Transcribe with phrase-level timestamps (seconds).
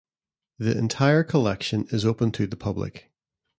[0.57, 3.11] The entire collection is open to the public.